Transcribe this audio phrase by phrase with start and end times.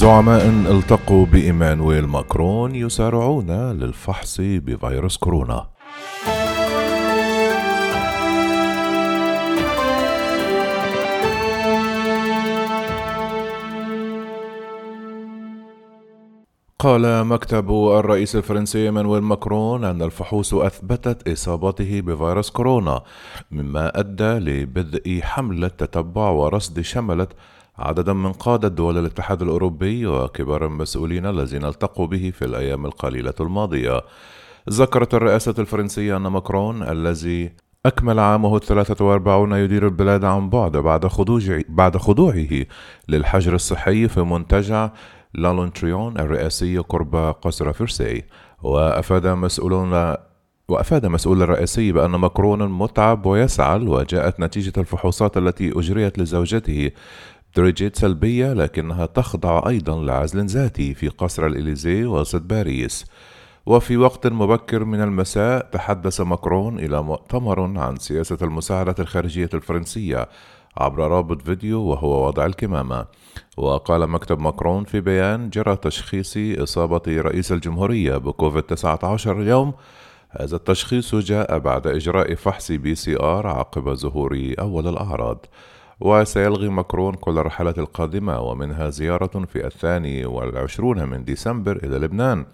[0.00, 5.66] زعماء التقوا بإيمانويل ماكرون يسارعون للفحص بفيروس كورونا.
[16.78, 23.02] قال مكتب الرئيس الفرنسي مانويل ماكرون أن الفحوص أثبتت إصابته بفيروس كورونا
[23.50, 27.32] مما أدى لبدء حملة تتبع ورصد شملت
[27.80, 34.00] عددا من قادة دول الاتحاد الأوروبي وكبار المسؤولين الذين التقوا به في الأيام القليلة الماضية.
[34.70, 37.50] ذكرت الرئاسة الفرنسية أن ماكرون الذي
[37.86, 42.66] أكمل عامه الثلاثة وأربعون يدير البلاد عن بعد بعد خضوع بعد خضوعه
[43.08, 44.90] للحجر الصحي في منتجع
[45.34, 48.24] لا لانتيرن الرئاسي قرب قصر فرساي
[48.62, 50.14] وأفاد مسؤولون
[50.68, 56.90] وأفاد مسؤول الرئاسي بأن ماكرون متعب ويسعل وجاءت نتيجة الفحوصات التي أجريت لزوجته
[57.56, 63.06] جاءت سلبية لكنها تخضع أيضا لعزل ذاتي في قصر الإليزي وسط باريس.
[63.66, 70.28] وفي وقت مبكر من المساء تحدث ماكرون إلى مؤتمر عن سياسة المساعدة الخارجية الفرنسية
[70.76, 73.06] عبر رابط فيديو وهو وضع الكمامة.
[73.56, 79.74] وقال مكتب ماكرون في بيان جرى تشخيص إصابة رئيس الجمهورية بكوفيد 19 اليوم.
[80.30, 85.46] هذا التشخيص جاء بعد إجراء فحص بي سي آر عقب ظهور أول الأعراض.
[86.00, 92.46] وسيلغي ماكرون كل الرحلات القادمة ومنها زيارة في الثاني والعشرون من ديسمبر إلى لبنان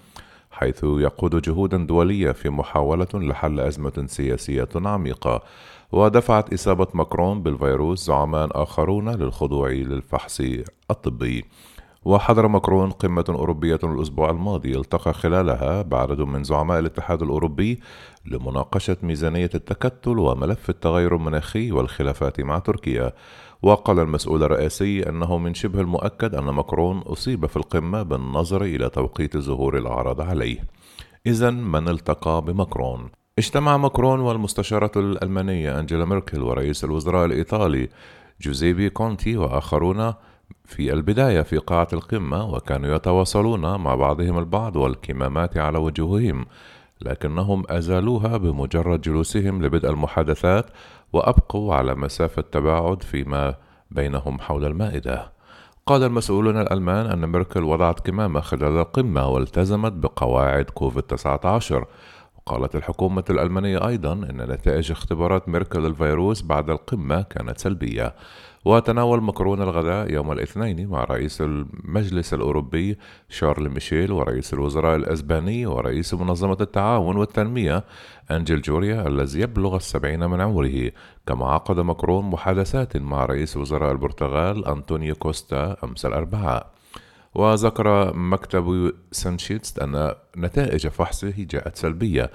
[0.50, 5.42] حيث يقود جهودا دولية في محاولة لحل أزمة سياسية عميقة.
[5.92, 10.40] ودفعت إصابة ماكرون بالفيروس زعماء آخرون للخضوع للفحص
[10.90, 11.44] الطبي.
[12.06, 17.80] وحضر ماكرون قمة أوروبية الأسبوع الماضي التقى خلالها بعدد من زعماء الاتحاد الأوروبي
[18.26, 23.12] لمناقشة ميزانية التكتل وملف التغير المناخي والخلافات مع تركيا
[23.62, 29.36] وقال المسؤول الرئاسي أنه من شبه المؤكد أن ماكرون أصيب في القمة بالنظر إلى توقيت
[29.36, 30.64] ظهور الأعراض عليه
[31.26, 37.88] إذا من التقى بماكرون؟ اجتمع ماكرون والمستشارة الألمانية أنجيلا ميركل ورئيس الوزراء الإيطالي
[38.40, 40.14] جوزيبي كونتي وآخرون
[40.64, 46.46] في البداية في قاعة القمة وكانوا يتواصلون مع بعضهم البعض والكمامات على وجوههم
[47.00, 50.66] لكنهم أزالوها بمجرد جلوسهم لبدء المحادثات
[51.12, 53.54] وأبقوا على مسافة تباعد فيما
[53.90, 55.32] بينهم حول المائدة.
[55.86, 61.86] قال المسؤولون الألمان أن ميركل وضعت كمامة خلال القمة والتزمت بقواعد كوفيد 19
[62.48, 68.14] وقالت الحكومة الألمانية أيضا أن نتائج اختبارات ميركل الفيروس بعد القمة كانت سلبية.
[68.64, 72.98] وتناول ماكرون الغداء يوم الاثنين مع رئيس المجلس الأوروبي
[73.28, 77.84] شارل ميشيل ورئيس الوزراء الأسباني ورئيس منظمة التعاون والتنمية
[78.30, 80.90] أنجل جوريا الذي يبلغ السبعين من عمره.
[81.26, 86.75] كما عقد ماكرون محادثات مع رئيس وزراء البرتغال أنطونيو كوستا أمس الأربعاء.
[87.36, 92.30] وذكر مكتب سانشيتس أن نتائج فحصه جاءت سلبية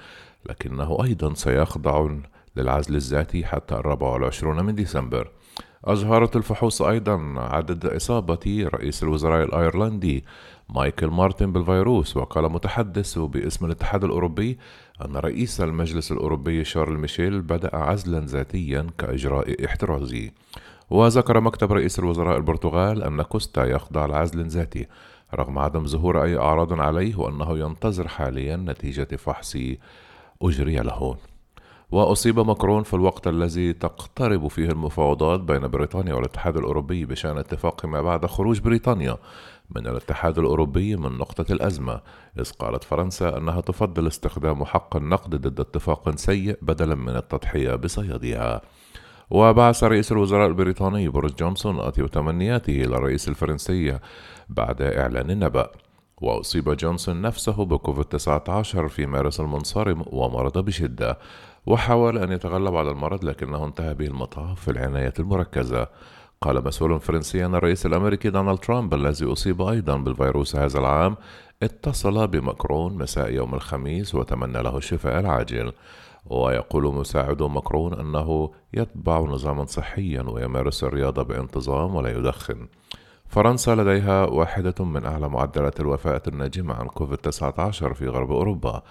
[0.46, 2.08] لكنه أيضا سيخضع
[2.56, 5.30] للعزل الذاتي حتى الرابع والعشرون من ديسمبر.
[5.84, 10.24] أظهرت الفحوص أيضا عدد إصابة رئيس الوزراء الأيرلندي
[10.68, 14.58] مايكل مارتن بالفيروس وقال متحدث باسم الاتحاد الأوروبي
[15.04, 20.32] أن رئيس المجلس الأوروبي شارل ميشيل بدأ عزلا ذاتيا كإجراء احترازي.
[20.92, 24.86] وذكر مكتب رئيس الوزراء البرتغال أن كوستا يخضع لعزل ذاتي
[25.34, 29.56] رغم عدم ظهور أي أعراض عليه وأنه ينتظر حاليا نتيجة فحص
[30.42, 31.16] أجري له.
[31.90, 38.02] وأصيب ماكرون في الوقت الذي تقترب فيه المفاوضات بين بريطانيا والاتحاد الأوروبي بشأن اتفاق ما
[38.02, 39.16] بعد خروج بريطانيا
[39.76, 42.00] من الاتحاد الأوروبي من نقطة الأزمة
[42.38, 48.62] إذ قالت فرنسا أنها تفضل استخدام حق النقض ضد اتفاق سيء بدلا من التضحية بصياديها.
[49.32, 53.98] وبعث رئيس الوزراء البريطاني بوريس جونسون أطيب تمنياته إلى الرئيس الفرنسي
[54.48, 55.70] بعد إعلان النبأ.
[56.20, 61.18] وأصيب جونسون نفسه بكوفيد 19 في مارس المنصرم ومرض بشدة
[61.66, 65.86] وحاول أن يتغلب على المرض لكنه انتهى به المطاف في العناية المركزة.
[66.42, 71.16] قال مسؤول فرنسي أن الرئيس الأمريكي دونالد ترامب الذي أصيب أيضا بالفيروس هذا العام
[71.62, 75.72] اتصل بماكرون مساء يوم الخميس وتمنى له الشفاء العاجل.
[76.26, 82.66] ويقول مساعد ماكرون أنه يتبع نظاما صحيا ويمارس الرياضة بانتظام ولا يدخن.
[83.28, 88.82] فرنسا لديها واحدة من أعلى معدلات الوفاة الناجمة عن كوفيد-19 في غرب أوروبا.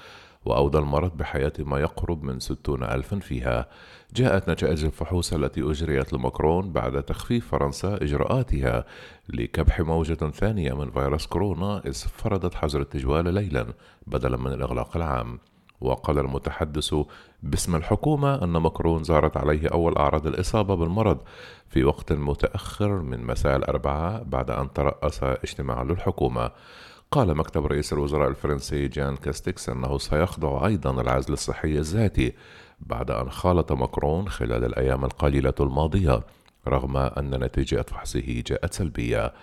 [0.46, 3.68] وأودى المرض بحياة ما يقرب من ستون ألفا فيها.
[4.16, 8.86] جاءت نتائج الفحوص التي أجريت لماكرون بعد تخفيف فرنسا إجراءاتها
[9.30, 13.68] لكبح موجة ثانية من فيروس كورونا إذ فرضت حظر التجوال ليلا
[14.08, 15.40] بدلا من الإغلاق العام.
[15.82, 16.96] وقال المتحدث
[17.44, 21.18] باسم الحكومة أن ماكرون زارت عليه أول أعراض الإصابة بالمرض
[21.70, 26.52] في وقت متأخر من مساء الأربعاء بعد أن ترأس اجتماع للحكومة.
[27.13, 32.34] قال مكتب رئيس الوزراء الفرنسي جان كاستكس أنه سيخضع أيضا العزل الصحي الذاتي
[32.80, 36.22] بعد أن خالط ماكرون خلال الأيام القليلة الماضية
[36.68, 39.34] رغم أن نتيجة فحصه جاءت سلبية.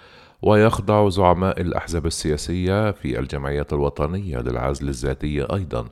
[0.42, 5.88] ويخضع زعماء الأحزاب السياسية في الجمعية الوطنية للعزل الذاتي أيضا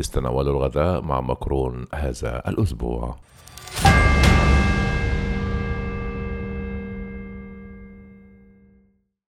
[0.00, 3.16] استناولوا الغذاء مع ماكرون هذا الأسبوع.